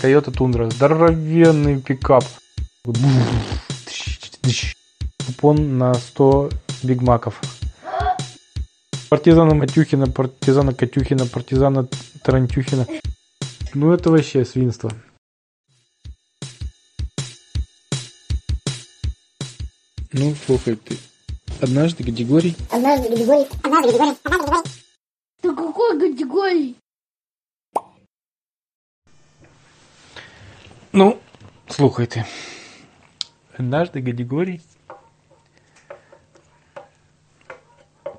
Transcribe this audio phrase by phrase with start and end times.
[0.00, 0.70] Toyota Tundra.
[0.70, 2.24] Здоровенный пикап.
[5.26, 6.50] Купон на 100
[6.84, 7.40] бигмаков.
[9.08, 11.88] Партизана Матюхина, партизана Катюхина, партизана
[12.22, 12.86] Тарантюхина.
[13.74, 14.92] Ну это вообще свинство.
[20.12, 20.96] Ну, слухай, ты
[21.60, 22.56] однажды категорий.
[22.70, 23.46] Однажды Григорий.
[23.62, 24.16] Однажды Григорий.
[24.22, 24.70] Однажды Григорий.
[25.42, 26.76] Ты какой категории?
[30.92, 31.18] Ну,
[31.68, 32.24] слухай ты.
[33.56, 34.62] Однажды Гадигорий,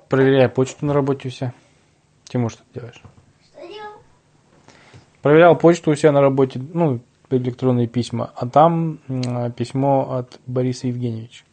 [0.09, 1.53] проверяя почту на работе у себя.
[2.25, 3.01] Тимур, что ты делаешь?
[3.43, 3.93] Что делал?
[5.21, 8.99] Проверял почту у себя на работе, ну, электронные письма, а там
[9.55, 11.43] письмо от Бориса Евгеньевича.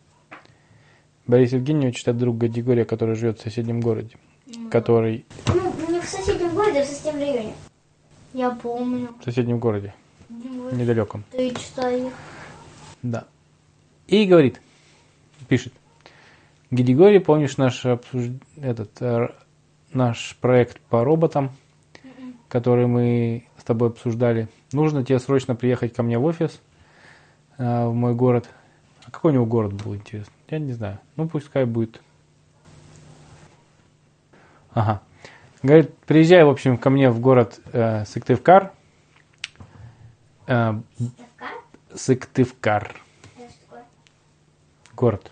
[1.26, 4.16] Борис Евгеньевич это друг Гадигория, который живет в соседнем городе,
[4.70, 7.54] который Ну, не в соседнем городе, а в соседнем районе.
[8.32, 9.08] Я помню.
[9.20, 10.05] в соседнем городе, Ну,
[10.72, 11.24] недалеком.
[11.32, 12.12] Их.
[13.02, 13.24] Да.
[14.06, 14.60] И говорит,
[15.48, 15.72] пишет,
[16.70, 19.28] Григорий, помнишь наш, обсуж- этот, э,
[19.92, 21.52] наш проект по роботам,
[22.48, 24.48] который мы с тобой обсуждали?
[24.72, 26.60] Нужно тебе срочно приехать ко мне в офис,
[27.58, 28.48] э, в мой город.
[29.04, 30.32] А какой у него город был, интересно?
[30.48, 30.98] Я не знаю.
[31.14, 32.00] Ну, пускай будет.
[34.72, 35.00] Ага.
[35.62, 38.72] Говорит, приезжай, в общем, ко мне в город э, Сыктывкар.
[40.46, 40.74] Э,
[41.94, 42.94] Сыктывкар.
[44.94, 45.30] Город.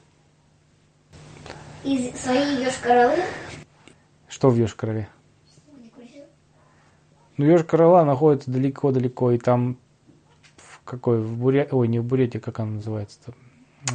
[1.84, 3.22] Из своей Йошкар-Олы?
[4.28, 5.06] Что в Йошкар-Оле?
[7.36, 9.76] Ну, Йошкар-Ола находится далеко-далеко, и там
[10.56, 11.68] в какой, в Буре...
[11.70, 13.32] Ой, не в Бурятии, как она называется-то?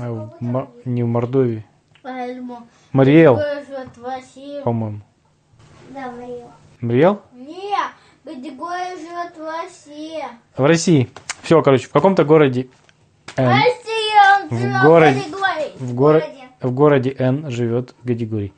[0.02, 1.66] А, в Мо- Не в Мордовии.
[2.92, 3.40] Мариэл,
[4.64, 5.02] по-моему.
[5.90, 6.52] Да, Мариэл.
[6.82, 7.22] Мариэл?
[7.34, 7.76] Не,
[8.24, 10.24] категория живет в России.
[10.56, 11.10] В России.
[11.42, 12.70] Все, короче, в каком-то городе
[13.38, 13.48] Н.
[13.48, 15.24] Россия, он в городе-.
[15.80, 16.24] В, горо-
[16.62, 18.54] в городе Н живет Гадигорий.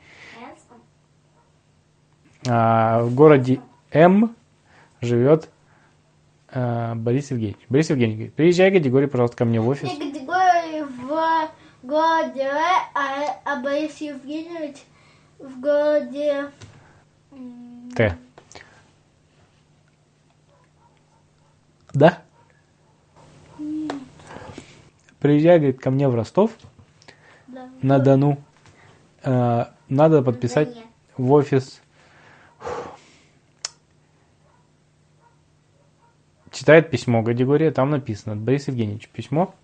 [2.48, 3.60] А в городе
[3.92, 4.34] М
[5.00, 5.48] живет
[6.48, 7.60] а, Борис Евгеньевич.
[7.68, 9.84] Борис Евгеньевич приезжай, Гадигорий, пожалуйста, ко мне в офис.
[9.84, 12.50] Не категории в городе
[12.94, 14.76] а, а Борис Евгеньевич
[15.38, 16.50] в городе...
[17.96, 18.16] Т.
[21.92, 22.22] Да?
[25.20, 26.50] Приезжай, говорит, ко мне в Ростов
[27.46, 27.68] Да.
[27.80, 28.38] на Дону.
[29.22, 30.86] Э, надо подписать Доне.
[31.16, 31.80] в офис.
[36.50, 39.54] Читает письмо Гадигория, там написано, Борис Евгеньевич, письмо.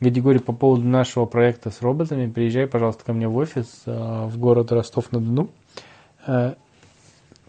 [0.00, 4.38] Гадигорий, по поводу нашего проекта с роботами, приезжай, пожалуйста, ко мне в офис э, в
[4.38, 5.50] город Ростов-на-Дону.
[6.26, 6.54] Э,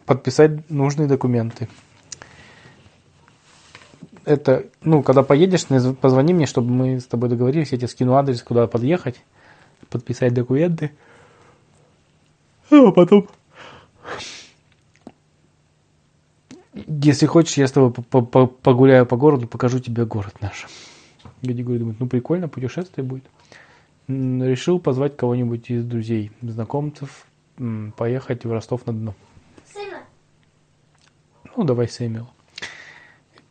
[0.05, 1.67] подписать нужные документы.
[4.25, 5.65] Это, ну, когда поедешь,
[5.97, 9.21] позвони мне, чтобы мы с тобой договорились, я тебе скину адрес, куда подъехать,
[9.89, 10.91] подписать документы.
[12.71, 13.27] А потом...
[16.87, 20.65] Если хочешь, я с тобой по- по- погуляю по городу, покажу тебе город наш.
[21.43, 23.25] Гадигорий думает, ну прикольно, путешествие будет.
[24.07, 27.27] Решил позвать кого-нибудь из друзей, знакомцев,
[27.95, 29.13] поехать в Ростов-на-Дону.
[29.71, 30.01] Сына?
[31.55, 32.27] Ну, давай Сэмюэл.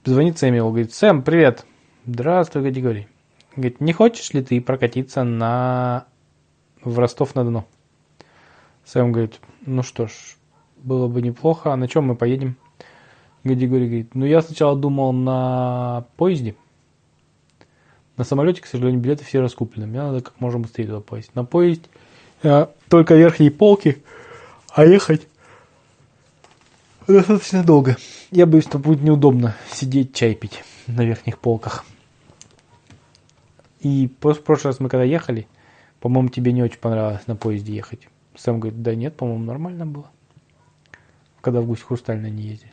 [0.04, 1.64] Звонит Сэмюэл, говорит, Сэм, привет.
[2.06, 3.06] Здравствуй, Гадигорий.
[3.54, 6.06] Говорит, не хочешь ли ты прокатиться на...
[6.82, 7.68] в Ростов-на-Дону?
[8.84, 10.10] Сэм говорит, ну что ж,
[10.78, 11.72] было бы неплохо.
[11.72, 12.56] А на чем мы поедем?
[13.44, 16.56] Гадигорий говорит, ну я сначала думал на поезде.
[18.16, 19.86] На самолете, к сожалению, билеты все раскуплены.
[19.86, 21.32] Мне надо как можно быстрее туда поесть.
[21.36, 21.88] На поезд
[22.42, 24.02] э, только верхние полки,
[24.74, 25.28] а ехать
[27.06, 27.96] достаточно долго.
[28.32, 31.84] Я боюсь, что будет неудобно сидеть, чай пить на верхних полках.
[33.81, 35.47] И в прошлый раз мы когда ехали,
[36.00, 38.09] по-моему, тебе не очень понравилось на поезде ехать.
[38.34, 40.06] Сэм говорит, да нет, по-моему, нормально было.
[41.43, 42.72] Когда в гусь хрустальная не ездили.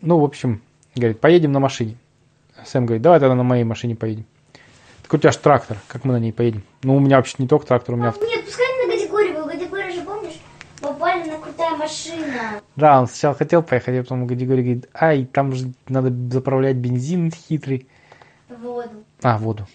[0.00, 0.62] Ну, в общем,
[0.94, 1.98] говорит, поедем на машине.
[2.64, 4.24] Сэм говорит, давай тогда на моей машине поедем.
[5.02, 6.62] Так у тебя же трактор, как мы на ней поедем?
[6.82, 8.08] Ну, у меня вообще не только трактор, у меня...
[8.08, 8.24] авто.
[8.24, 9.46] Нет, пускай на категории был.
[9.46, 10.40] Категория же, помнишь?
[10.80, 12.60] Попали на крутая машина.
[12.76, 17.30] Да, он сначала хотел поехать, а потом Гадигорий говорит, ай, там же надо заправлять бензин
[17.30, 17.88] хитрый.
[18.48, 19.04] Воду.
[19.22, 19.66] А, воду.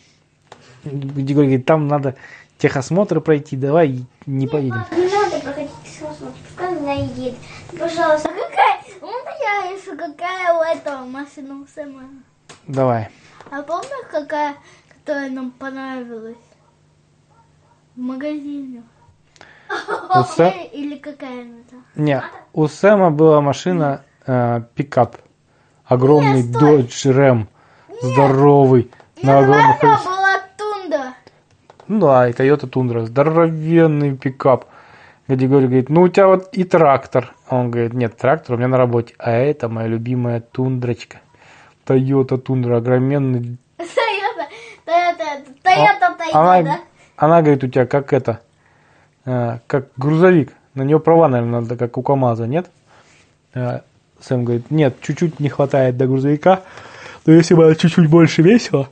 [0.83, 2.15] Гадигорий говорит, там надо
[2.57, 4.85] техосмотр пройти, давай не поедем.
[4.91, 7.35] Не надо проходить техосмотр, пускай она едет.
[7.77, 8.79] Пожалуйста, какая...
[9.01, 12.03] Ну, я еще какая у этого машина у Сэма.
[12.67, 13.09] Давай.
[13.49, 14.55] А помнишь, какая,
[14.89, 16.37] которая нам понравилась?
[17.95, 18.83] В магазине.
[19.69, 21.83] У Сэ- Или какая она там?
[21.95, 22.23] Не,
[22.53, 25.17] у Сэма была машина э, пикап.
[25.85, 26.81] огромный Нет, стой.
[26.83, 27.47] Dodge Ram,
[28.01, 30.05] здоровый, на Нет, огромных это колесах.
[30.05, 31.13] была тундра.
[31.87, 34.65] Ну да, и Toyota Tundra, здоровенный пикап.
[35.27, 37.33] Где говорю, говорит, ну у тебя вот и трактор.
[37.47, 39.13] А Он говорит, нет, трактор у меня на работе.
[39.19, 41.19] А это моя любимая тундрочка.
[41.85, 43.57] Toyota Tundra, огроменный.
[43.77, 44.49] Тойота,
[44.85, 45.25] Тойота,
[45.63, 46.79] Тойота, Тойота, Она, да?
[47.17, 48.41] она говорит, у тебя как это,
[49.67, 50.53] как грузовик.
[50.73, 52.69] На нее права, наверное, надо, как у КамАЗа, нет?
[53.53, 53.81] Э,
[54.21, 56.61] Сэм говорит, нет, чуть-чуть не хватает до грузовика.
[57.25, 58.89] Но если бы она чуть-чуть больше весила,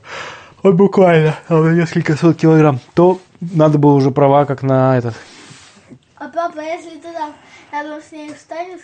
[0.62, 5.14] вот буквально а, на несколько сот килограмм, то надо было уже права, как на этот,
[6.16, 7.32] А папа, если ты там
[7.72, 8.82] рядом с ней встанешь,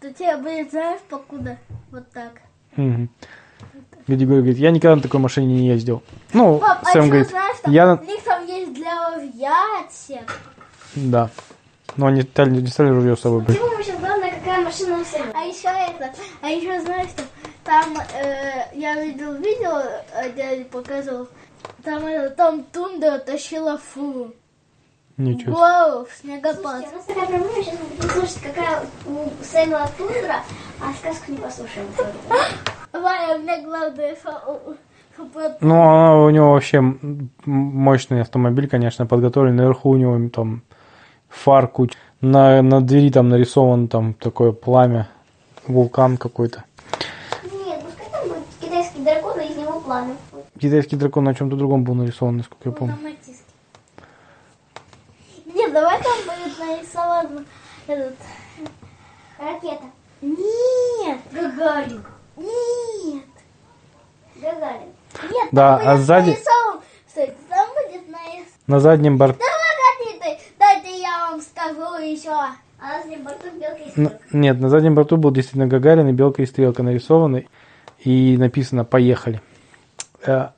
[0.00, 1.58] то тебе будет, знаешь, покуда?
[1.90, 2.32] Вот так.
[4.06, 6.02] Где говорит, я никогда на такой машине не ездил.
[6.32, 7.94] Ну, Пап, а Сэм еще говорит, знаешь, там, я...
[7.94, 10.40] у них там есть для отсек.
[10.94, 11.30] Да.
[11.96, 13.58] Но они стали, не стали ружье с собой брать.
[13.58, 15.26] Почему сейчас главное, какая машина у Сэма?
[15.34, 16.12] А еще это,
[16.42, 17.22] а еще знаешь, что
[17.62, 19.80] там э, я видел видео,
[20.16, 21.28] э, дядя показывал,
[21.84, 24.32] там это, там тундра тащила фуру.
[25.16, 25.52] Ничего.
[25.56, 26.84] Вау, снегопад.
[26.88, 30.36] Слушайте, у нас такая проблема, сейчас мы будем слушать, какая у Сэма тундра,
[30.82, 31.86] а сказку не послушаем.
[32.92, 34.76] Ваня, мне главное, что,
[35.14, 36.80] что про- Ну, она, у него вообще
[37.44, 39.54] мощный автомобиль, конечно, подготовлен.
[39.54, 40.62] Наверху у него там
[41.34, 41.96] фар куча.
[42.20, 45.08] На, на двери там нарисован там такое пламя,
[45.66, 46.64] вулкан какой-то.
[47.52, 50.16] Нет, пускай там будет китайский дракон, и из него пламя.
[50.58, 52.96] Китайский дракон на чем-то другом был нарисован, насколько я помню.
[52.96, 53.44] там оттиски.
[55.46, 57.46] Нет, давай там будет нарисован
[57.86, 58.14] этот...
[59.38, 59.84] Ракета.
[60.22, 62.02] Нет, Гагарин.
[62.36, 63.24] нет,
[64.36, 64.88] Гагарин.
[65.30, 66.80] нет, Да, там а будет сзади- нарисован...
[67.10, 68.46] Стой, там будет нарисован...
[68.66, 69.38] На заднем борту...
[69.40, 69.44] Да
[70.64, 72.30] дайте я вам скажу еще.
[72.30, 74.18] А на ним борту белка и стрелка.
[74.32, 77.46] Нет, на заднем борту был действительно Гагарин и белка и стрелка нарисованы.
[78.00, 79.40] И написано «Поехали».
[80.26, 80.48] Э,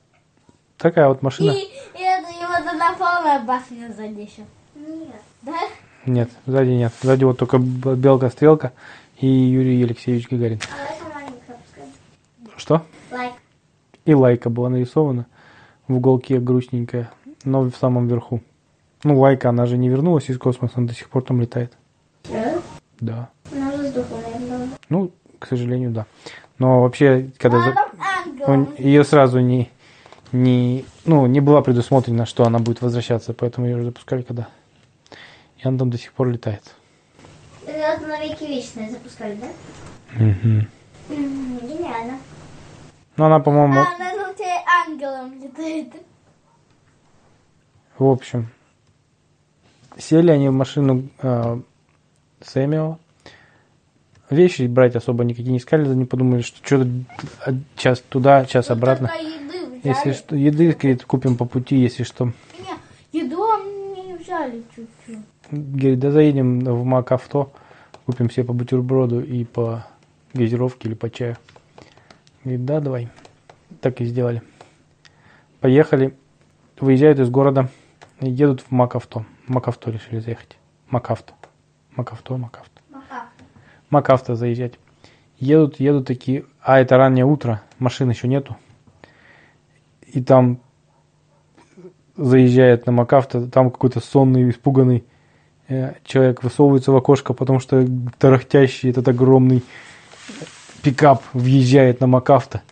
[0.78, 1.52] такая вот машина.
[1.52, 4.42] и это и вот она полная башня сзади еще.
[4.74, 5.22] Нет.
[5.42, 5.58] Да?
[6.06, 6.92] Нет, сзади нет.
[7.00, 8.72] Сзади вот только белка-стрелка
[9.20, 10.60] и Юрий Алексеевич Гагарин.
[10.72, 12.56] А это.
[12.56, 12.82] Что?
[13.12, 13.32] Лайк.
[14.04, 15.26] И лайка была нарисована
[15.86, 17.10] в уголке грустненькая,
[17.44, 18.40] но в самом верху.
[19.06, 21.72] Ну, лайка, она же не вернулась из космоса, она до сих пор там летает.
[22.28, 22.58] Да?
[22.98, 23.28] Да.
[23.52, 24.68] Она уже сдохла, наверное.
[24.88, 26.06] Ну, к сожалению, да.
[26.58, 27.74] Но вообще, когда за-
[28.48, 29.70] он- ее сразу не,
[30.32, 34.48] не, ну, не была предусмотрена, что она будет возвращаться, поэтому ее уже запускали когда.
[35.58, 36.74] И она там до сих пор летает.
[37.64, 39.46] Это на веки вечные запускали, да?
[40.18, 40.66] М,
[41.08, 42.18] Гениально.
[43.16, 44.48] Ну, она, по-моему, А она там тебе
[44.84, 45.92] ангелом летает.
[47.98, 48.48] В общем,
[49.98, 51.60] сели они в машину э,
[52.42, 52.98] Сэмюэла.
[54.28, 56.90] Вещи брать особо никакие не искали, они подумали, что что-то
[57.76, 59.08] час туда, час обратно.
[59.08, 59.80] Только еды взяли.
[59.84, 62.26] Если что, еды, говорит, купим по пути, если что.
[63.12, 65.18] Не, еду они не взяли чуть-чуть.
[65.52, 67.52] Говорит, да заедем в Мак авто,
[68.04, 69.86] купим себе по бутерброду и по
[70.34, 71.36] газировке или по чаю.
[72.42, 73.08] Говорит, да, давай.
[73.80, 74.42] Так и сделали.
[75.60, 76.16] Поехали,
[76.80, 77.70] выезжают из города,
[78.20, 79.24] и едут в Мак авто.
[79.46, 80.56] Мак авто решили заехать.
[80.88, 81.34] Мак авто.
[81.94, 82.80] Мак авто, Мак авто.
[82.90, 83.26] Мака.
[83.90, 84.74] Мак авто заезжать.
[85.38, 88.56] Едут, едут такие, а это раннее утро, машин еще нету.
[90.06, 90.60] И там
[92.16, 95.04] заезжает на Макавто, там какой-то сонный, испуганный
[95.68, 97.86] э, человек высовывается в окошко, потому что
[98.18, 99.62] тарахтящий этот огромный
[100.82, 102.62] пикап въезжает на Макавто.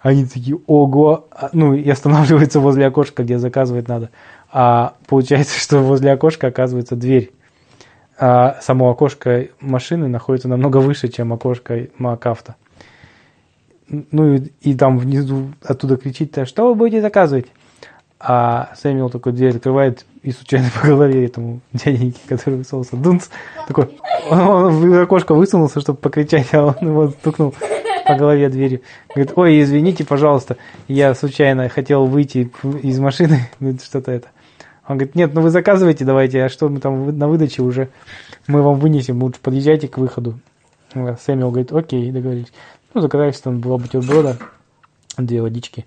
[0.00, 4.10] Они такие, ого, А, ну и останавливается возле окошка, где заказывать надо.
[4.52, 7.32] А получается, что возле окошка оказывается дверь.
[8.18, 12.54] А само окошко машины находится намного выше, чем окошко Макавто.
[13.88, 17.46] Ну и, и там внизу оттуда кричит, «А что вы будете заказывать?
[18.24, 22.96] А Сэмюэл такой дверь открывает и случайно по голове этому дяденьке, который высунулся.
[22.96, 23.28] Дунц.
[23.66, 23.98] Такой,
[24.30, 27.54] он, он в окошко высунулся, чтобы покричать, а он его стукнул
[28.06, 28.82] по голове дверью.
[29.08, 30.56] Говорит, ой, извините, пожалуйста,
[30.86, 32.50] я случайно хотел выйти
[32.82, 33.48] из машины,
[33.82, 34.28] что-то это.
[34.88, 37.90] Он говорит, нет, ну вы заказывайте давайте, а что мы там на выдаче уже,
[38.48, 40.40] мы вам вынесем, лучше подъезжайте к выходу.
[40.94, 42.52] А Сэмюэл говорит, окей, договорились.
[42.92, 44.38] Ну, заказали там два бутерброда,
[45.16, 45.86] две водички.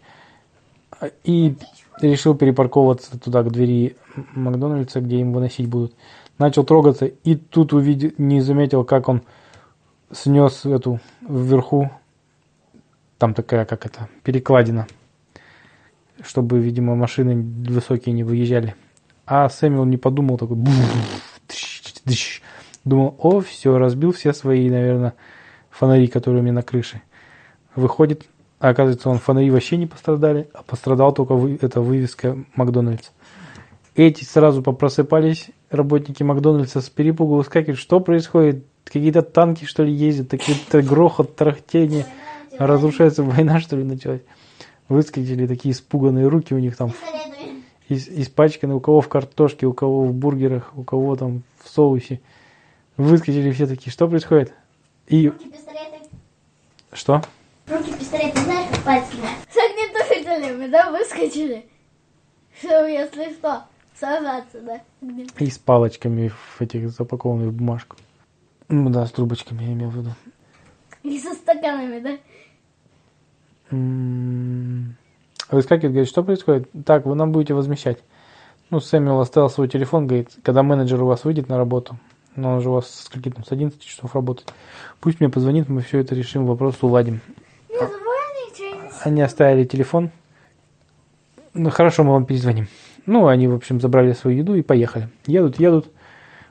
[1.23, 1.55] И
[2.01, 3.95] решил перепарковываться туда, к двери
[4.33, 5.93] Макдональдса, где им выносить будут.
[6.37, 9.21] Начал трогаться, и тут увидел, не заметил, как он
[10.11, 11.91] снес эту вверху,
[13.17, 14.87] там такая, как это, перекладина,
[16.21, 17.35] чтобы, видимо, машины
[17.69, 18.75] высокие не выезжали.
[19.25, 20.57] А Сэмюэл не подумал, такой,
[22.83, 25.15] думал, о, все, разбил все свои, наверное,
[25.71, 27.01] фонари, которые у меня на крыше.
[27.75, 28.25] Выходит,
[28.59, 33.09] а оказывается, он фонари вообще не пострадали, а пострадал только вы, эта вывеска Макдональдс.
[33.95, 37.79] Эти сразу попросыпались, работники Макдональдса с перепугу выскакивают.
[37.79, 38.65] Что происходит?
[38.83, 40.29] Какие-то танки, что ли, ездят?
[40.29, 42.05] Какие-то грохот, тарахтение.
[42.59, 44.21] Разрушается война, что ли, началась?
[44.87, 46.91] Выскочили такие испуганные руки у них там
[47.89, 52.19] Ис- испачканы, у кого в картошке, у кого в бургерах, у кого там в соусе.
[52.97, 54.53] Выскочили все такие, что происходит?
[55.07, 55.97] И Руки пистолеты.
[56.93, 57.21] что?
[57.67, 59.11] Руки пистолеты, знаешь, как пальцы?
[59.51, 61.65] С огнетушителями, да, выскочили?
[62.59, 63.65] Чтобы, если что,
[63.99, 64.81] сажаться, да?
[65.39, 67.97] И с палочками в этих запакованных в бумажку.
[68.69, 70.09] Ну да, с трубочками я имел в виду.
[71.03, 72.17] И со стаканами, да?
[73.71, 74.95] М,
[75.51, 76.69] Выскакивает, говорит, что происходит?
[76.85, 77.99] Так, вы нам будете возмещать.
[78.71, 81.97] Ну, Сэмюэл оставил свой телефон, говорит, когда менеджер у вас выйдет на работу,
[82.35, 84.51] но он же у вас с каких там, с 11 часов работает,
[84.99, 87.21] пусть мне позвонит, мы все это решим, вопрос уладим.
[89.03, 90.09] Они оставили телефон.
[91.53, 92.67] Ну, хорошо, мы вам перезвоним.
[93.05, 95.09] Ну, они, в общем, забрали свою еду и поехали.
[95.27, 95.91] Едут, едут.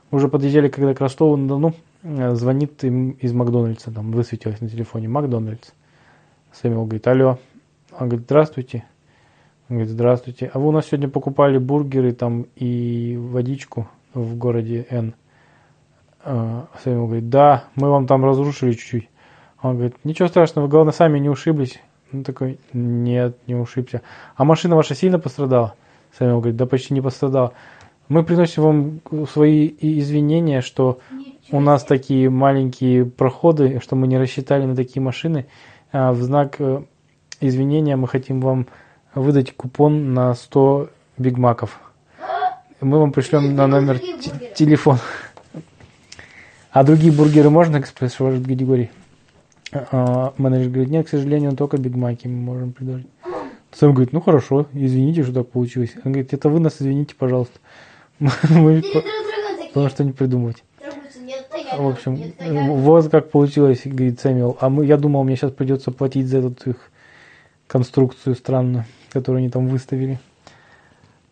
[0.09, 1.75] Уже подъезжали, когда к Ростову-на-Дону.
[2.03, 5.71] э, Звонит им из Макдональдса, там высветилось на телефоне Макдональдс.
[6.53, 7.39] Сэмюэл говорит, алло.
[7.99, 8.85] Он говорит, здравствуйте.
[9.69, 10.49] Он говорит, здравствуйте.
[10.53, 15.15] А вы у нас сегодня покупали бургеры там и водичку в городе Н.
[16.23, 19.09] А, Сэмюэл говорит, да, мы вам там разрушили чуть-чуть.
[19.61, 21.79] Он говорит, ничего страшного, вы, главное, сами не ушиблись.
[22.13, 24.01] Он такой, нет, не ушибся.
[24.35, 25.75] А машина ваша сильно пострадала?
[26.17, 27.53] Сэмюэл говорит, да почти не пострадала.
[28.07, 30.99] Мы приносим вам свои извинения, что
[31.51, 35.47] у нас такие маленькие проходы, что мы не рассчитали на такие машины.
[35.91, 36.83] А в знак э,
[37.41, 38.67] извинения мы хотим вам
[39.13, 41.79] выдать купон на 100 бигмаков.
[42.81, 43.99] Мы вам пришлем на номер
[44.55, 44.97] телефон.
[46.71, 48.91] А другие бургеры можно экспресс категории?
[49.71, 53.07] А, менеджер говорит, нет, к сожалению, только бигмаки мы можем предложить.
[53.73, 55.91] Сэм говорит, ну хорошо, извините, что так получилось.
[56.03, 57.59] Он говорит, это вы нас извините, пожалуйста.
[58.49, 58.81] Мы
[59.75, 60.63] потому что не придумывать.
[61.77, 64.57] В общем, вот как получилось, говорит Сэмюэл.
[64.61, 66.77] А мы, я думал, мне сейчас придется платить за эту их
[67.67, 70.19] конструкцию странную, которую они там выставили.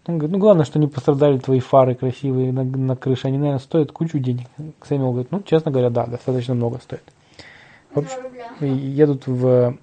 [0.06, 3.28] Он говорит, ну главное, что не пострадали твои фары красивые на, на крыше.
[3.28, 4.48] Они, наверное, стоят кучу денег.
[4.84, 7.04] Сэмюэл говорит, ну, честно говоря, да, достаточно много стоит.
[7.94, 8.20] В общем,
[8.60, 9.78] едут в...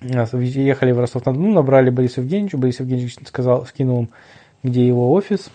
[0.00, 2.58] нас Ехали в Ростов-на-Дону, набрали Борису Евгеньевичу.
[2.58, 4.08] Борис Евгеньевич сказал, скинул им,
[4.64, 5.50] где его офис.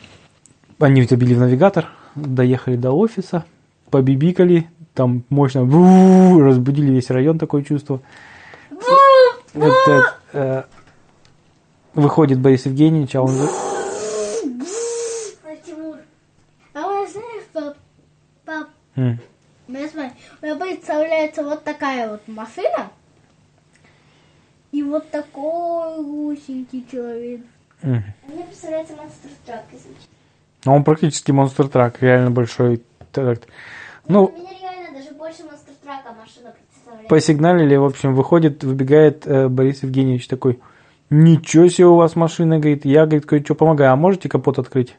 [0.80, 3.46] Они забили в навигатор, доехали до офиса,
[3.90, 8.02] побибикали, там мощно бу- разбудили весь район, такое чувство.
[9.54, 10.64] Это, э,
[11.94, 13.40] выходит Борис Евгеньевич, а он...
[13.40, 13.48] Ой,
[15.66, 15.98] Тимур.
[16.74, 17.76] А вы знаешь, что,
[18.46, 19.20] пап, М,
[19.68, 22.90] у меня, смотри, у меня представляется вот такая вот машина,
[24.72, 27.42] и вот такой гусенький человек.
[27.84, 28.04] м.
[28.28, 29.66] Мне представляется монстр трак.
[30.66, 33.48] А он практически монстр трак, реально большой тракт.
[34.08, 36.73] Ну, Меня реально даже больше монстр трака машина представляет.
[37.08, 40.60] Посигналили, в общем, выходит, выбегает э, Борис Евгеньевич такой,
[41.10, 44.96] ничего себе у вас машина, говорит, я, говорит, кое-что помогаю, а можете капот открыть?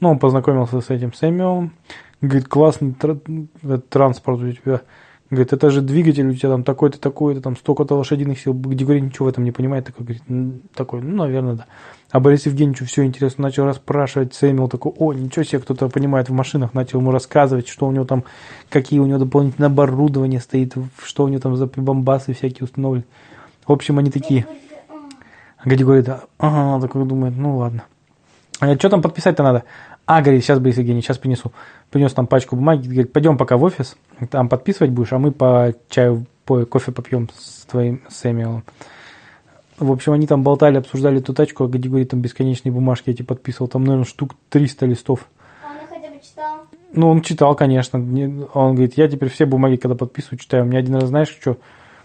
[0.00, 1.72] Ну, он познакомился с этим Сэмюэлом,
[2.20, 4.80] говорит, классный тр- транспорт у тебя,
[5.32, 9.04] говорит, это же двигатель у тебя там такой-то, такой-то, там столько-то лошадиных сил, где говорит,
[9.04, 11.66] ничего в этом не понимает, такой, говорит, «М, такой, ну, наверное, да.
[12.10, 16.32] А Борис Евгеньевичу все интересно, начал расспрашивать, Сэмюэл такой, о, ничего себе, кто-то понимает в
[16.32, 18.24] машинах, начал ему рассказывать, что у него там,
[18.68, 23.04] какие у него дополнительное оборудование стоит, что у него там за прибамбасы всякие установлены.
[23.66, 24.46] В общем, они такие.
[25.56, 26.08] А Гади говорит,
[26.38, 27.84] ага, такой думает, ну ладно.
[28.60, 29.64] А что там подписать-то надо?
[30.04, 31.52] А, говорит, сейчас, Борис Евгеньевич, сейчас принесу.
[31.90, 33.96] Принес там пачку бумаги, говорит, пойдем пока в офис,
[34.30, 38.64] там подписывать будешь, а мы по чаю, по кофе попьем с твоим Сэмюэлом.
[39.78, 43.68] В общем, они там болтали, обсуждали эту тачку, а говорит, там бесконечные бумажки эти подписывал,
[43.68, 45.26] там, наверное, штук 300 листов.
[45.64, 46.56] А он хотя бы читал.
[46.92, 47.96] Ну, он читал, конечно.
[47.96, 50.66] Не- Он говорит, я теперь все бумаги, когда подписываю, читаю.
[50.66, 51.56] Мне один раз, знаешь, что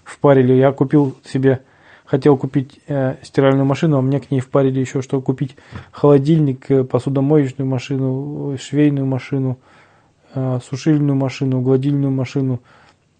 [0.03, 0.53] впарили?
[0.53, 1.61] Я купил себе,
[2.05, 5.55] хотел купить э, стиральную машину, а мне к ней впарили еще, что купить
[5.91, 9.57] холодильник, э, посудомоечную машину, э, швейную машину,
[10.69, 12.61] сушильную машину, гладильную машину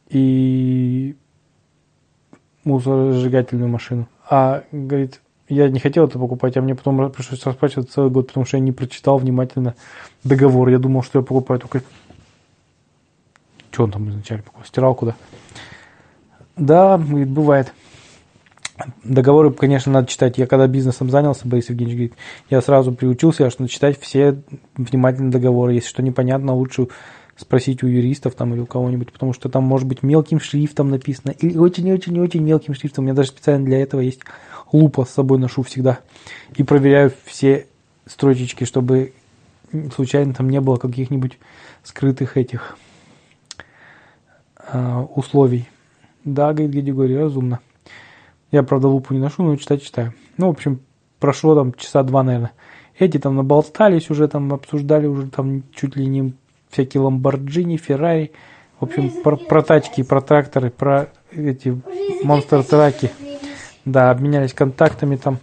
[0.09, 1.15] и
[2.63, 4.07] мусоросжигательную машину.
[4.29, 8.45] А, говорит, я не хотел это покупать, а мне потом пришлось расплачиваться целый год, потому
[8.45, 9.75] что я не прочитал внимательно
[10.23, 10.69] договор.
[10.69, 11.81] Я думал, что я покупаю только...
[13.71, 14.65] Что он там изначально покупал?
[14.65, 15.15] Стиралку, да?
[16.57, 17.73] Да, говорит, бывает.
[19.03, 20.37] Договоры, конечно, надо читать.
[20.37, 22.13] Я когда бизнесом занялся, Борис Евгеньевич говорит,
[22.49, 24.41] я сразу приучился, надо читать все
[24.75, 25.73] внимательно договоры.
[25.73, 26.87] Если что непонятно, лучше
[27.35, 31.31] спросить у юристов там или у кого-нибудь, потому что там может быть мелким шрифтом написано
[31.31, 33.03] или очень-очень-очень мелким шрифтом.
[33.03, 34.21] У меня даже специально для этого есть
[34.71, 35.99] лупа с собой ношу всегда
[36.55, 37.67] и проверяю все
[38.05, 39.13] строчечки, чтобы
[39.95, 41.37] случайно там не было каких-нибудь
[41.83, 42.77] скрытых этих
[44.57, 45.67] а, условий.
[46.25, 47.59] Да, говорит Григорий, разумно.
[48.51, 50.13] Я, правда, лупу не ношу, но читать читаю.
[50.37, 50.79] Ну, в общем,
[51.19, 52.51] прошло там часа два, наверное.
[52.97, 56.33] Эти там наболтались уже, там обсуждали уже там чуть ли не
[56.69, 58.31] всякие Ламборджини, Феррари.
[58.79, 61.79] В общем, про, про тачки, про тракторы, про эти
[62.23, 63.11] монстр-траки.
[63.85, 65.39] Да, обменялись контактами там.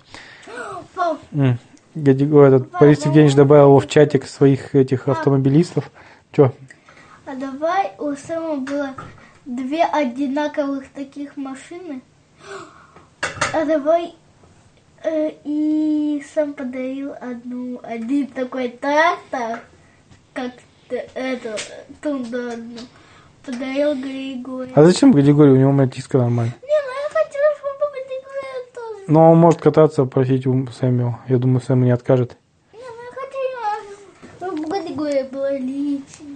[1.94, 5.90] Гади- ой, этот Борис Евгеньевич добавил его в чатик своих этих автомобилистов.
[6.32, 6.52] Че?
[7.26, 8.94] а давай у Сэма было
[9.44, 12.02] две одинаковых таких машины.
[13.52, 14.14] А давай
[15.04, 19.60] э, и Сэм подарил одну, один такой трактор,
[20.32, 20.52] как
[21.14, 21.50] эту
[22.02, 22.78] тунду одну.
[23.44, 24.72] Подарил Григорию.
[24.74, 25.52] А зачем Григорий?
[25.52, 26.54] У него матиска нормально.
[26.62, 29.04] Не, ну я хотела, чтобы Григорий тоже.
[29.06, 31.20] Но он может кататься, просить у Сэмюэла.
[31.28, 32.38] Я думаю, Сэм не откажет.
[32.72, 36.34] Не, ну я хотела, чтобы Григория была личная.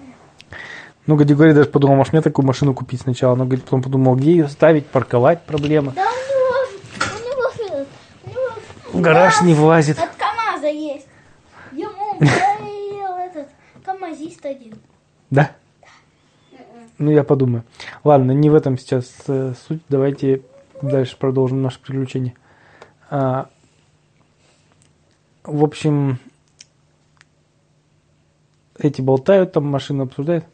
[1.06, 3.34] Ну, Григорий даже подумал, может мне такую машину купить сначала.
[3.34, 5.92] Но говорит, потом подумал, где ее ставить, парковать, проблема.
[5.92, 6.58] Да у него,
[7.00, 7.88] у него, этот,
[8.26, 8.50] у него
[8.98, 9.96] В гараж не влазит.
[9.96, 11.06] От КамАЗа есть.
[11.70, 13.48] Ему подарил этот
[13.84, 14.74] КамАЗист один.
[15.30, 15.52] Да?
[16.98, 17.62] Ну, я подумаю.
[18.02, 19.82] Ладно, не в этом сейчас э, суть.
[19.88, 20.42] Давайте
[20.82, 22.34] дальше продолжим наше приключение.
[23.08, 23.50] А,
[25.44, 26.18] в общем,
[28.80, 30.44] эти болтают, там машину обсуждают.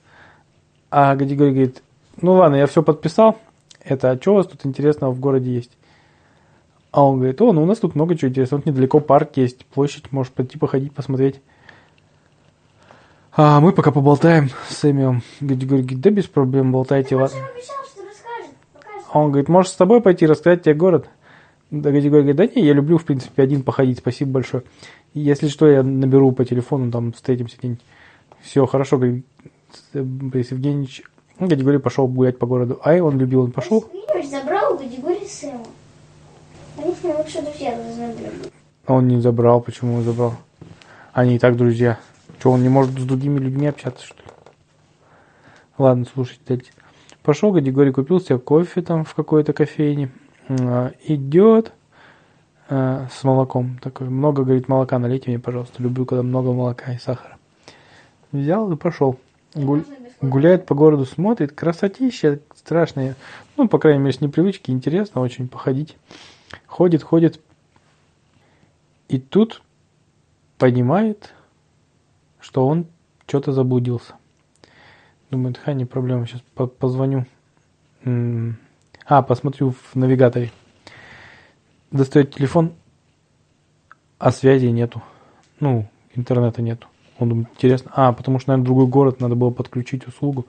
[0.91, 1.83] А Григорий говорит,
[2.21, 3.39] ну ладно, я все подписал.
[3.83, 5.71] Это, а что у вас тут интересного в городе есть?
[6.95, 8.61] А он говорит, о, ну у нас тут много чего интересного.
[8.61, 11.41] Вот недалеко парк есть, площадь, можешь пойти походить, посмотреть.
[13.37, 15.23] А мы пока поболтаем с Сэмиом.
[15.41, 17.37] Григорий говорит, да без проблем, болтайте, ладно.
[19.13, 19.27] Он.
[19.27, 21.09] А говорит, можешь с тобой пойти рассказать тебе город?
[21.73, 24.63] Да, Григорий говорит, да не, я люблю, в принципе, один походить, спасибо большое.
[25.15, 27.83] Если что, я наберу по телефону, там встретимся где-нибудь.
[28.41, 29.27] Все, хорошо, говорит
[29.93, 31.03] Борис Евгеньевич.
[31.41, 32.79] Григорий пошел гулять по городу.
[32.85, 33.85] Ай, он любил, он пошел.
[34.31, 35.65] Забрал у Гадигория Сэма.
[36.85, 38.51] Они с ним друзья должны.
[38.87, 40.35] А он не забрал, почему он забрал?
[41.15, 41.99] Они и так друзья.
[42.39, 44.29] Что, он не может с другими людьми общаться, что ли?
[45.79, 46.71] Ладно, слушайте, дальше.
[47.23, 50.11] Пошел, Григорий купил себе кофе там в какой-то кофейне.
[50.51, 51.73] А, Идет
[52.69, 53.79] а, с молоком.
[53.83, 55.83] Такой, много, говорит, молока налейте мне, пожалуйста.
[55.83, 57.39] Люблю, когда много молока и сахара.
[58.31, 59.19] Взял и пошел.
[59.55, 59.87] Гуль-
[60.21, 63.17] Гуляет по городу, смотрит, красотища страшная.
[63.57, 65.97] Ну, по крайней мере, с непривычки, интересно очень походить.
[66.75, 67.41] Ходит, ходит.
[69.09, 69.63] И тут
[70.59, 71.33] понимает,
[72.41, 72.87] что он
[73.29, 74.15] что-то заблудился.
[75.31, 77.27] Думает, ха, не проблема, сейчас по- позвоню.
[78.03, 78.57] М,
[79.07, 80.51] А, посмотрю в навигаторе.
[81.93, 82.73] Достает телефон,
[84.19, 85.01] а связи нету.
[85.61, 86.89] Ну, интернета нету.
[87.21, 87.93] Он думает, интересно.
[87.95, 90.47] А, потому что, наверное, другой город, надо было подключить услугу,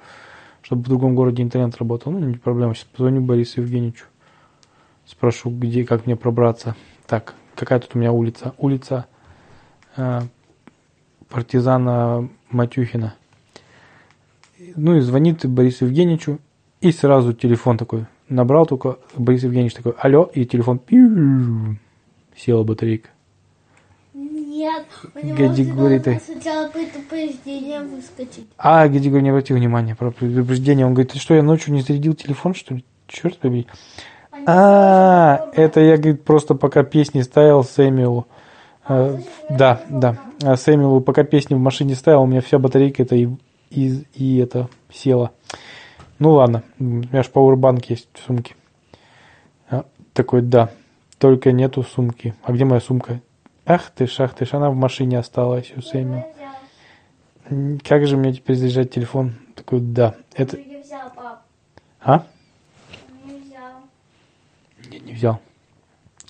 [0.64, 2.12] чтобы в другом городе интернет работал.
[2.12, 2.74] Ну, не проблема.
[2.74, 4.06] Сейчас позвоню Борису Евгеньевичу.
[5.06, 6.76] Спрошу, где, как мне пробраться.
[7.08, 8.54] Так, какая тут у меня улица?
[8.58, 9.06] Улица
[9.96, 10.22] э,
[11.30, 13.16] партизана Матюхина.
[14.76, 16.40] Ну и звонит Борису Евгеньевичу,
[16.82, 20.82] и сразу телефон такой набрал только, Борис Евгеньевич такой, алло, и телефон
[22.36, 23.10] села батарейка.
[24.14, 28.48] Нет, у него говорит, сначала предупреждение выскочить.
[28.58, 30.86] А, Гедигор не обратил внимания про предупреждение.
[30.86, 32.86] Он говорит, ты что, я ночью не зарядил телефон, что ли?
[33.08, 33.68] Черт побери.
[34.48, 38.28] А, это я, говорит, просто пока песни ставил Сэмюэлу.
[38.88, 39.18] А,
[39.50, 40.18] Да, да.
[40.44, 43.28] А Сэмюэлу пока песни в машине ставил, у меня вся батарейка это и,
[43.70, 45.32] и, и это села.
[46.20, 48.56] Ну ладно, у меня же пауэрбанк есть в сумке.
[49.70, 50.70] А, Такой, да,
[51.18, 52.36] только нету сумки.
[52.44, 53.22] А где моя сумка?
[53.66, 56.26] Ах ты ж, ах ты ж, она в машине осталась у Сэмюэла.
[57.84, 59.36] Как же мне теперь заряжать телефон?
[59.56, 60.16] Такой, да.
[60.34, 60.58] Это...
[62.02, 62.26] А?
[65.06, 65.40] Не взял.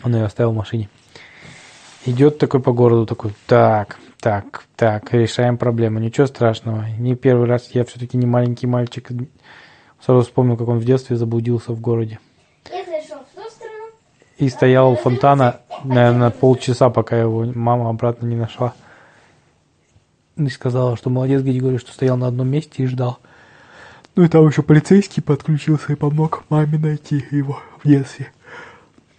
[0.03, 0.89] Он ее оставил в машине.
[2.05, 5.99] Идет такой по городу, такой, так, так, так, решаем проблему.
[5.99, 6.85] Ничего страшного.
[6.99, 9.09] Не первый раз я все-таки не маленький мальчик.
[10.05, 12.19] Сразу вспомнил, как он в детстве заблудился в городе.
[12.69, 13.85] Я зашел в ту сторону.
[14.38, 18.73] И стоял у фонтана, наверное, полчаса, пока его мама обратно не нашла.
[20.35, 23.19] И сказала, что молодец Григорий, что стоял на одном месте и ждал.
[24.15, 28.31] Ну и там еще полицейский подключился и помог маме найти его в детстве.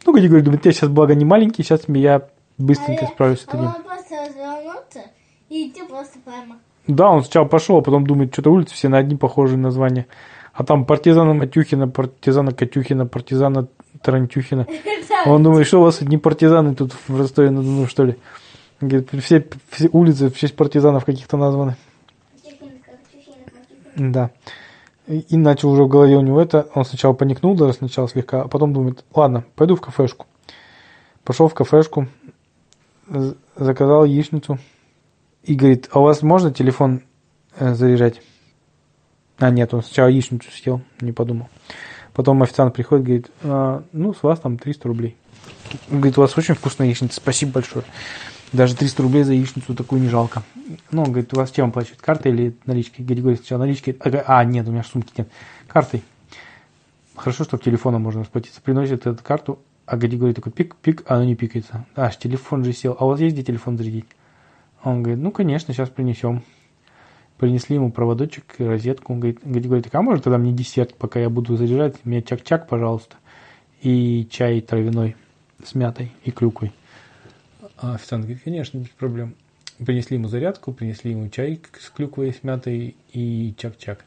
[0.07, 3.67] Ну, Григорий думает, я сейчас, благо, не маленький, сейчас я быстренько справлюсь с А этим.
[3.67, 5.01] он просто развернуться
[5.49, 6.59] и идти просто прямо.
[6.87, 10.07] Да, он сначала пошел, а потом думает, что-то улицы все на одни похожие названия.
[10.53, 13.67] А там партизана Матюхина, партизана Катюхина, партизана
[14.01, 14.67] Тарантюхина.
[15.27, 18.17] Он думает, что у вас одни партизаны тут в Ростове-на-Дону, что ли?
[18.81, 21.77] Говорит, все, все улицы в честь партизанов каких-то названы.
[23.97, 24.31] Да.
[25.07, 26.69] И, начал уже в голове у него это.
[26.75, 30.27] Он сначала паникнул даже сначала слегка, а потом думает, ладно, пойду в кафешку.
[31.23, 32.09] Пошел в кафешку,
[33.55, 34.59] заказал яичницу.
[35.45, 37.03] И говорит, а у вас можно телефон
[37.57, 38.21] э, заряжать?
[39.39, 41.49] А, нет, он сначала яичницу съел, не подумал.
[42.13, 45.17] Потом официант приходит, говорит, «А, ну, с вас там 300 рублей.
[45.89, 47.85] Говорит, у вас очень вкусная яичница, спасибо большое.
[48.57, 50.43] Даже 300 рублей за яичницу такую не жалко.
[50.91, 53.05] Ну, он говорит, у вас чем оплачивать, картой или наличкой?
[53.05, 53.97] Григорий сначала наличкой.
[54.01, 55.29] А, А, нет, у меня сумки нет.
[55.67, 56.03] Картой.
[57.15, 58.63] Хорошо, что телефоном можно расплатиться.
[58.63, 61.85] Приносит эту карту, а Григорий такой пик-пик, а она не пикается.
[61.95, 62.97] Аж телефон же сел.
[62.99, 64.07] А у вас есть где телефон зарядить?
[64.83, 66.43] Он говорит, ну, конечно, сейчас принесем.
[67.37, 69.13] Принесли ему проводочек и розетку.
[69.13, 71.97] Он говорит, Григорий, так а может тогда мне десерт, пока я буду заряжать?
[72.05, 73.17] Мне чак-чак, пожалуйста.
[73.83, 75.15] И чай травяной
[75.63, 76.73] с мятой и клюквой.
[77.77, 79.35] А официант говорит, конечно, без проблем.
[79.79, 84.05] Принесли ему зарядку, принесли ему чай с клюквой, с мятой и чак-чак.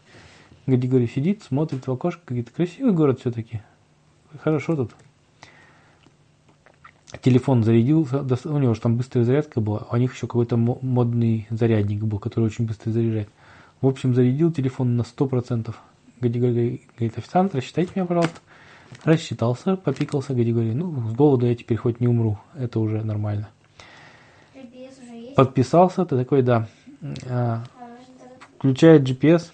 [0.65, 3.61] Григорий сидит, смотрит в окошко, говорит, красивый город все-таки.
[4.41, 4.91] Хорошо тут.
[7.21, 10.77] Телефон зарядился, у него же там быстрая зарядка была, а у них еще какой-то мо-
[10.81, 13.29] модный зарядник был, который очень быстро заряжает.
[13.81, 15.75] В общем, зарядил телефон на 100%.
[16.21, 18.39] Григорий говорит, официант, рассчитайте меня, пожалуйста.
[19.03, 23.49] Рассчитался, попикался, Григорий, ну, с голоду я теперь хоть не умру, это уже нормально.
[25.43, 26.67] Подписался, ты такой, да.
[27.29, 27.63] А, интернет-
[28.57, 29.51] Включает GPS,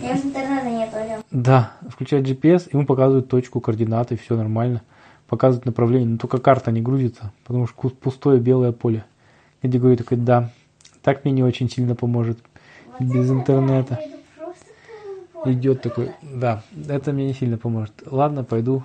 [0.00, 0.68] Я интернета
[1.04, 1.24] нет.
[1.32, 4.82] Да, включает GPS, ему показывают точку, координаты, все нормально.
[5.26, 9.04] Показывает направление, но только карта не грузится, потому что пустое белое поле.
[9.60, 10.50] Эдди говорит такой, да,
[11.02, 12.38] так мне не очень сильно поможет.
[12.98, 13.98] Вот Без интернета.
[15.44, 15.52] да.
[15.52, 17.92] Идет такой, да, это мне не сильно поможет.
[18.06, 18.84] Ладно, пойду.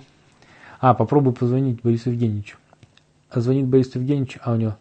[0.80, 2.56] А, попробую позвонить Борису Евгеньевичу.
[3.32, 4.76] Звонит Борису Евгеньевичу, а у него,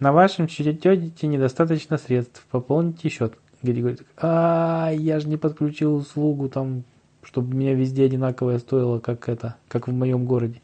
[0.00, 3.34] на вашем счете недостаточно средств, пополните счет.
[3.62, 6.84] Георгий говорит, а, я же не подключил услугу там,
[7.22, 10.60] чтобы меня везде одинаковое стоило, как это, как в моем городе.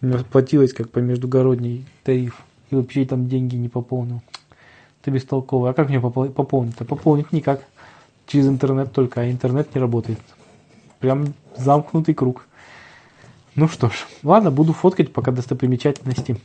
[0.00, 2.42] Мне платилось как по междугородней тариф.
[2.70, 4.22] И вообще там деньги не пополнил.
[5.02, 5.70] Ты бестолковый.
[5.70, 6.84] А как мне попол- пополнить-то?
[6.84, 7.62] Пополнить никак.
[8.26, 10.18] Через интернет только, а интернет не работает.
[10.98, 12.46] Прям замкнутый круг.
[13.56, 16.36] Ну что ж, ладно, буду фоткать пока достопримечательности.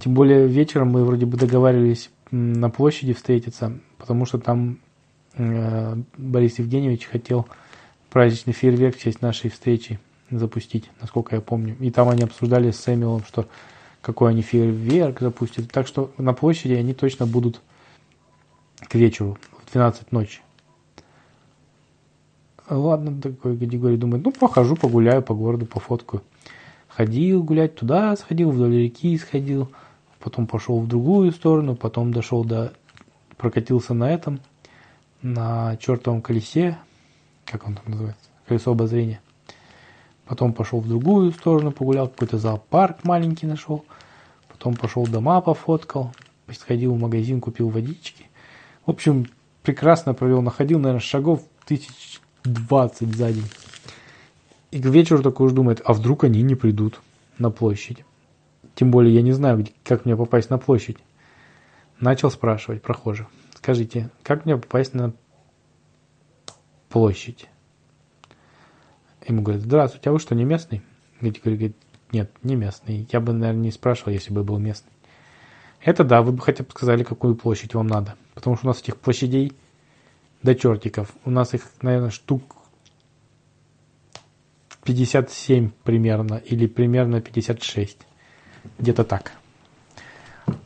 [0.00, 4.78] Тем более вечером мы вроде бы договаривались на площади встретиться, потому что там
[5.34, 7.46] э, Борис Евгеньевич хотел
[8.08, 10.00] праздничный фейерверк в честь нашей встречи
[10.30, 11.76] запустить, насколько я помню.
[11.80, 13.46] И там они обсуждали с Сэмюэлом, что
[14.00, 15.70] какой они фейерверк запустят.
[15.70, 17.60] Так что на площади они точно будут
[18.78, 20.40] к вечеру, в 12 ночи.
[22.68, 26.22] Ладно, такой категории думает, ну, похожу, погуляю по городу, пофоткаю.
[26.88, 29.70] Ходил гулять туда, сходил, вдоль реки сходил,
[30.18, 32.72] потом пошел в другую сторону, потом дошел до...
[33.36, 34.40] прокатился на этом,
[35.22, 36.78] на чертовом колесе,
[37.44, 39.20] как он там называется, колесо обозрения.
[40.24, 43.84] Потом пошел в другую сторону, погулял, какой-то зоопарк маленький нашел.
[44.48, 46.12] Потом пошел дома пофоткал,
[46.50, 48.26] сходил в магазин, купил водички.
[48.84, 49.26] В общем,
[49.62, 53.48] прекрасно провел, находил, наверное, шагов тысяч двадцать за день.
[54.70, 57.00] И к вечеру такой уж думает, а вдруг они не придут
[57.38, 58.04] на площадь.
[58.74, 60.98] Тем более я не знаю, как мне попасть на площадь.
[61.98, 63.26] Начал спрашивать прохожих.
[63.54, 65.14] Скажите, как мне попасть на
[66.88, 67.48] площадь?
[69.26, 70.82] Ему говорят, здравствуйте, а вы что, не местный?
[71.20, 71.76] Говорит, говорит,
[72.12, 73.08] нет, не местный.
[73.10, 74.92] Я бы, наверное, не спрашивал, если бы был местный.
[75.82, 78.14] Это да, вы бы хотя бы сказали, какую площадь вам надо.
[78.34, 79.52] Потому что у нас этих площадей
[80.46, 81.08] до чертиков.
[81.24, 82.56] У нас их, наверное, штук
[84.84, 87.98] 57 примерно, или примерно 56.
[88.78, 89.32] Где-то так.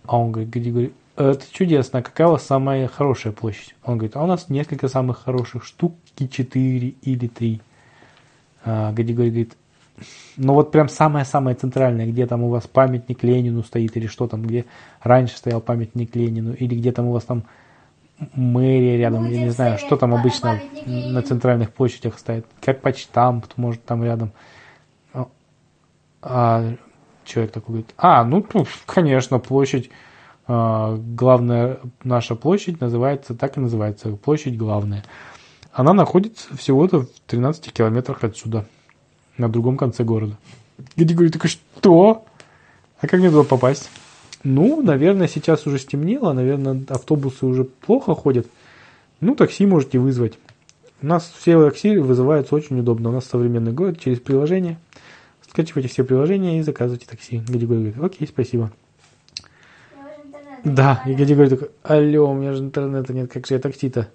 [0.04, 3.74] А он говорит, Григорий, это чудесно, какая у вас самая хорошая площадь?
[3.82, 7.60] Он говорит, а у нас несколько самых хороших, штуки 4 или 3.
[8.64, 9.56] А, Григорий говорит,
[10.36, 14.42] ну вот прям самая-самая центральная, где там у вас памятник Ленину стоит, или что там,
[14.42, 14.66] где
[15.02, 17.44] раньше стоял памятник Ленину, или где там у вас там
[18.34, 22.46] мэрия рядом, я не знаю, что там обычно на центральных площадях стоит.
[22.60, 24.32] Как почтамт, может, там рядом.
[25.12, 25.28] А-
[26.22, 26.74] А
[27.24, 28.44] человек такой говорит, а, ну,
[28.86, 29.90] конечно, площадь,
[30.46, 35.04] а, главная наша площадь называется, так и называется, площадь главная.
[35.72, 38.66] Она находится всего-то в 13 километрах отсюда,
[39.38, 40.36] на другом конце города.
[40.96, 42.24] Геди говорит, такой, что?
[43.00, 43.88] А как мне туда попасть?
[44.42, 48.46] Ну, наверное, сейчас уже стемнело, наверное, автобусы уже плохо ходят.
[49.20, 50.38] Ну, такси можете вызвать.
[51.02, 53.10] У нас все такси вызываются очень удобно.
[53.10, 54.78] У нас современный город через приложение.
[55.48, 57.42] Скачивайте все приложения и заказывайте такси.
[57.46, 58.70] Гадигорий говорит, окей, спасибо.
[60.64, 64.08] Да, и Гадигорий такой, алло, у меня же интернета нет, как же я такси-то?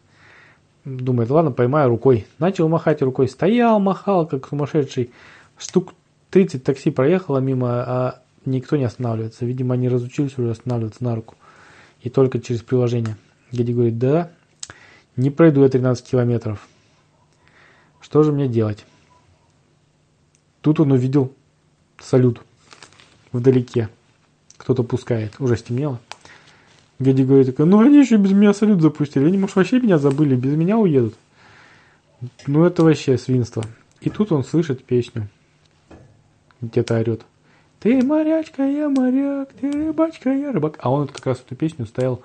[0.85, 2.27] Думает, ладно, поймаю рукой.
[2.37, 5.11] Начал махать рукой, стоял, махал, как сумасшедший.
[5.57, 5.93] Штук
[6.29, 9.45] 30 такси проехало мимо, а никто не останавливается.
[9.45, 11.35] Видимо, они разучились уже останавливаться на руку.
[12.01, 13.17] И только через приложение.
[13.51, 14.31] Гади говорит, да,
[15.15, 16.67] не пройду я 13 километров.
[18.01, 18.85] Что же мне делать?
[20.61, 21.33] Тут он увидел
[21.99, 22.41] салют
[23.31, 23.89] вдалеке.
[24.57, 25.33] Кто-то пускает.
[25.39, 25.99] Уже стемнело.
[26.99, 29.25] Гади говорит, ну они еще без меня салют запустили.
[29.25, 31.15] Они, может, вообще меня забыли, без меня уедут.
[32.47, 33.63] Ну это вообще свинство.
[34.01, 35.27] И тут он слышит песню.
[36.61, 37.25] Где-то орет.
[37.85, 40.79] Ты морячка, я моряк, ты рыбачка, я рыбак.
[40.79, 42.23] А он вот как раз эту песню ставил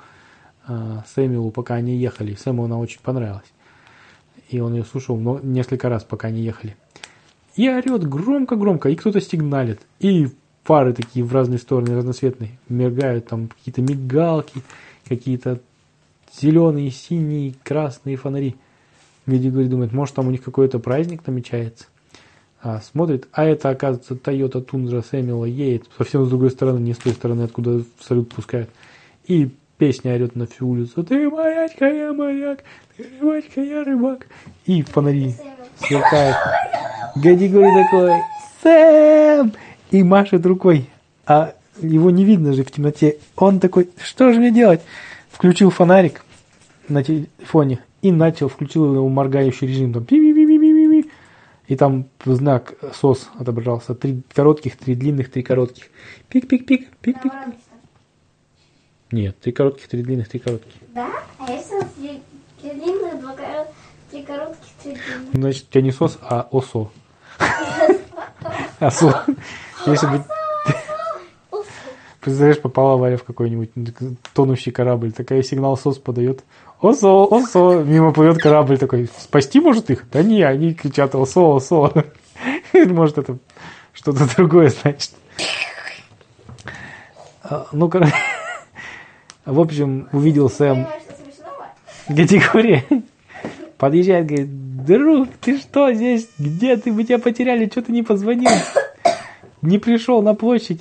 [0.67, 2.35] а, Сэмюэлу, пока они ехали.
[2.35, 3.53] Сэму она очень понравилась.
[4.49, 6.79] И он ее слушал но несколько раз, пока они ехали.
[7.57, 9.83] И орет громко-громко, и кто-то сигналит.
[9.99, 10.29] И
[10.65, 12.59] фары такие в разные стороны, разноцветные.
[12.71, 14.63] Мигают там какие-то мигалки,
[15.07, 15.61] какие-то
[16.41, 18.57] зеленые, синие, красные фонари.
[19.27, 21.85] Люди говорит, думает, может там у них какой-то праздник намечается.
[22.63, 26.99] А, смотрит, а это, оказывается, Toyota Tundra Сэмюэла едет совсем с другой стороны, не с
[26.99, 28.69] той стороны, откуда салют пускают.
[29.27, 31.03] И песня орет на всю улицу.
[31.03, 32.63] Ты морячка, я моряк,
[32.97, 34.27] ты рыбачка, я рыбак.
[34.67, 35.35] И фонари
[35.79, 36.37] сверкают.
[37.17, 38.13] Гадигорий такой,
[38.63, 39.55] Сэм!
[39.91, 40.91] И машет рукой.
[41.27, 43.17] А его не видно же в темноте.
[43.37, 44.83] Он такой, что же мне делать?
[45.31, 46.25] Включил фонарик
[46.89, 49.95] на телефоне и начал, включил его моргающий режим.
[49.95, 50.30] Там, пи-пи-пи-пи-пи-пи.
[51.71, 53.95] И там знак СОС отображался.
[53.95, 55.85] Три коротких, три длинных, три коротких.
[56.29, 57.33] Пик-пик-пик, пик-пик.
[59.13, 60.73] Нет, три коротких, три длинных, три коротких.
[60.93, 61.09] Да?
[61.39, 62.23] А если три,
[62.61, 63.69] три длинных, два коро-
[64.11, 65.33] три коротких, три длинных?
[65.33, 66.91] Значит, у тебя не СОС, а ОСО.
[68.81, 69.25] ОСО.
[69.87, 70.25] Если бы,
[72.21, 73.71] представляешь, попала Варя в какой-нибудь
[74.35, 76.43] тонущий корабль, такая сигнал СОС подает.
[76.83, 80.09] ОСО, ОСО, мимо плывет корабль такой, спасти может их?
[80.11, 82.05] Да не, они кричат ОСО, ОСО.
[82.73, 83.37] Может это
[83.93, 85.13] что-то другое значит.
[87.43, 88.15] А, Ну, короче,
[89.45, 90.87] в общем, увидел Сэм
[92.07, 92.85] категория.
[93.77, 96.29] Подъезжает, говорит, друг, ты что здесь?
[96.39, 96.93] Где ты?
[96.93, 98.51] Мы тебя потеряли, что ты не позвонил?
[99.63, 100.81] Не пришел на площадь.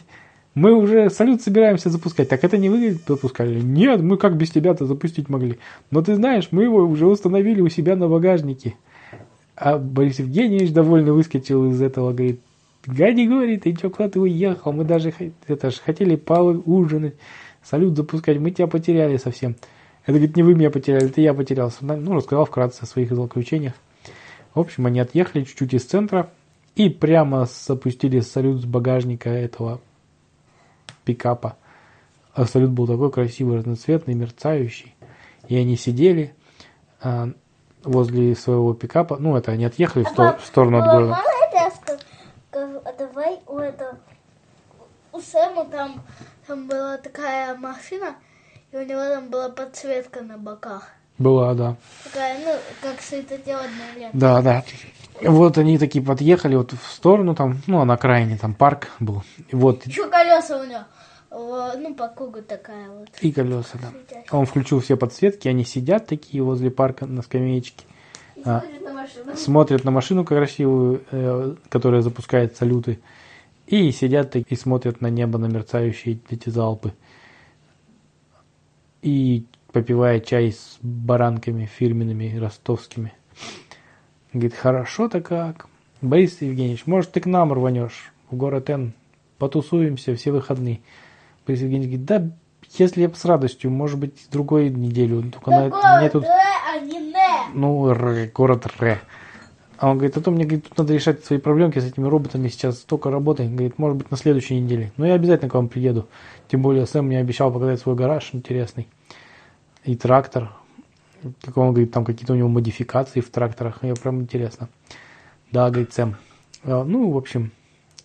[0.59, 2.27] Мы уже салют собираемся запускать.
[2.27, 3.61] Так это не вы запускали?
[3.61, 5.57] Нет, мы как без тебя-то запустить могли.
[5.89, 8.75] Но ты знаешь, мы его уже установили у себя на багажнике.
[9.55, 12.41] А Борис Евгеньевич довольно выскочил из этого, говорит,
[12.85, 14.73] Гади говорит, ты что, куда ты уехал?
[14.73, 15.13] Мы даже
[15.47, 17.15] это ж, хотели поужинать,
[17.63, 19.55] салют запускать, мы тебя потеряли совсем.
[20.03, 21.85] Это, говорит, не вы меня потеряли, это я потерялся.
[21.85, 23.75] Ну, рассказал вкратце о своих злоключениях.
[24.53, 26.31] В общем, они отъехали чуть-чуть из центра
[26.75, 29.79] и прямо запустили салют с багажника этого
[31.05, 31.57] пикапа.
[32.33, 34.95] А салют был такой красивый, разноцветный, мерцающий.
[35.47, 36.33] И они сидели
[37.01, 37.29] а,
[37.83, 39.17] возле своего пикапа.
[39.19, 41.19] Ну, это они отъехали в, сто- в сторону от города.
[42.51, 43.97] А давай у этого,
[45.11, 46.01] у Сэма там,
[46.47, 48.15] там была такая машина,
[48.71, 50.89] и у него там была подсветка на боках.
[51.19, 51.75] Была, да.
[52.05, 54.17] Такая, ну, как светодиодная лента.
[54.17, 54.63] Да, да.
[55.21, 59.21] Вот они такие подъехали вот в сторону там, ну, а на окраине там парк был.
[59.49, 63.09] И вот Еще колеса у него, ну, по кругу такая вот.
[63.19, 63.89] и колеса, да.
[63.89, 64.25] светящая.
[64.31, 67.83] Он включил все подсветки, они сидят такие возле парка на скамеечке,
[68.37, 68.61] И А.
[68.61, 69.35] смотрит на машину.
[69.35, 72.99] смотрят на машину красивую, э, которая запускает салюты,
[73.67, 76.93] и сидят и смотрят на небо, на мерцающие эти залпы.
[79.01, 83.13] И попивая чай с баранками фирменными ростовскими.
[84.33, 85.67] Говорит, хорошо-то как.
[86.01, 88.93] Борис Евгеньевич, может, ты к нам рванешь в город Н?
[89.37, 90.81] Потусуемся все выходные.
[91.45, 92.31] Борис Евгеньевич говорит, да,
[92.77, 95.23] если я с радостью, может быть, другой неделю.
[95.31, 96.49] Только на, мне тут а
[97.53, 99.01] ну, Р, город Р.
[99.77, 102.49] А он говорит, а то мне говорит, тут надо решать свои проблемки с этими роботами,
[102.49, 103.45] сейчас столько работы.
[103.45, 104.91] Говорит, может быть, на следующей неделе.
[104.97, 106.07] Но я обязательно к вам приеду.
[106.49, 108.87] Тем более, Сэм мне обещал показать свой гараж интересный.
[109.83, 110.51] И трактор.
[111.41, 113.81] Как он говорит, там какие-то у него модификации в тракторах.
[113.81, 114.69] Мне прям интересно.
[115.51, 116.15] Да, говорит Сэм.
[116.63, 117.51] А, Ну, в общем,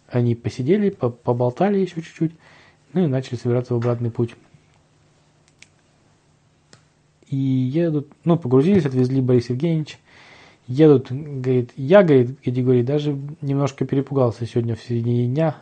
[0.08, 2.32] они посидели, по- поболтали еще чуть-чуть.
[2.92, 4.34] Ну и начали собираться в обратный путь.
[7.28, 9.98] И едут, ну, погрузились, отвезли Борис Евгеньевич.
[10.66, 15.56] Едут, говорит, я, говорит, категории, даже немножко перепугался сегодня в середине дня.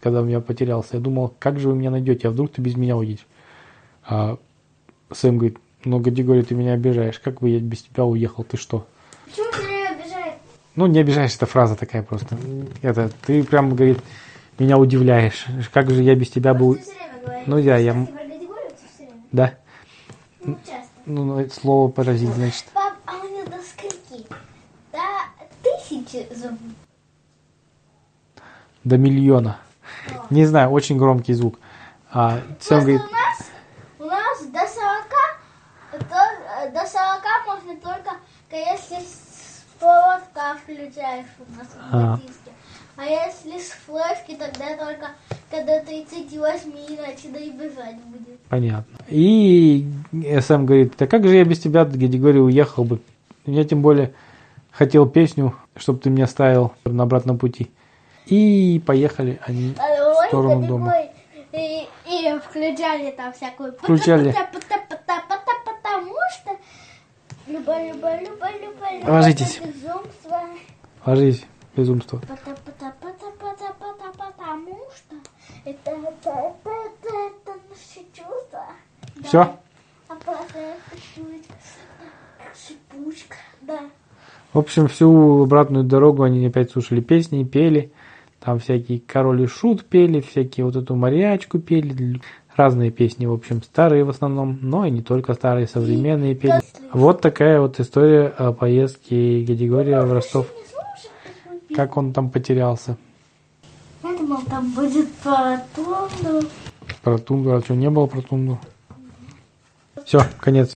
[0.00, 0.96] когда я потерялся.
[0.96, 3.26] Я думал, как же вы меня найдете, а вдруг ты без меня уедешь?
[4.04, 4.38] А
[5.14, 7.18] Сэм говорит, ну, Гади говорит, ты меня обижаешь.
[7.18, 8.86] Как бы я без тебя уехал, ты что?
[9.24, 10.34] Почему все время обижает?
[10.76, 12.38] Ну, не обижаешь, это фраза такая просто.
[12.82, 13.98] Это, ты прям, говорит,
[14.58, 15.46] меня удивляешь.
[15.72, 16.76] Как же я без тебя был...
[16.76, 16.82] Ты.
[17.46, 17.92] Ну, я, я...
[17.92, 18.48] Ты время.
[19.32, 19.54] Да.
[20.44, 20.88] Ну, часто.
[21.06, 22.64] Ну, ну, это слово поразить, значит.
[22.72, 24.24] Пап, а у него до скольки?
[24.92, 24.98] До
[25.62, 26.58] тысячи зубов.
[28.84, 29.58] До миллиона.
[30.30, 31.58] Не знаю, очень громкий звук.
[32.10, 33.21] А Сэм говорит, у нас
[34.52, 36.16] до 40, то,
[36.64, 38.10] э, до 40 можно только,
[38.50, 42.16] если с проводка включаешь у нас в А.
[42.16, 42.50] батиске.
[42.96, 45.08] А если с флешки, тогда только
[45.50, 48.38] когда 38 иначе да и бежать будет.
[48.48, 48.96] понятно.
[49.08, 49.86] И
[50.40, 53.00] Сэм говорит, да как же я без тебя, Григорий, уехал бы.
[53.46, 54.12] Я тем более
[54.70, 57.70] хотел песню, чтобы ты меня ставил на обратном пути.
[58.26, 60.92] И поехали они в сторону дома.
[61.00, 61.10] И
[62.52, 63.72] включали там всякую...
[63.72, 64.34] Включали.
[65.64, 66.50] Потому что...
[67.46, 69.10] Люба, люба, люба, люба.
[69.10, 69.58] Ложитесь.
[69.60, 70.40] безумство.
[71.04, 71.44] Ложись,
[71.76, 72.18] безумство.
[72.18, 72.36] Потому
[74.94, 75.16] что...
[75.64, 76.30] Это, это, это,
[76.64, 78.66] это, это наши чувства.
[79.24, 79.40] Все?
[79.40, 79.58] А.
[82.54, 83.36] Шипучка.
[83.62, 83.80] Да.
[84.52, 87.92] В общем, всю обратную дорогу они опять слушали песни, пели.
[88.44, 92.20] Там всякие король и шут пели, всякие вот эту мариачку пели.
[92.56, 96.60] Разные песни, в общем, старые в основном, но и не только старые, современные пели.
[96.92, 100.46] Вот такая вот история о поездке Гадигория в Ростов.
[101.74, 102.98] Как он там потерялся.
[104.02, 106.40] Я думал, там будет потом, но...
[107.02, 108.58] Про тундру, а что, не было про тундру?
[110.04, 110.74] Все, конец.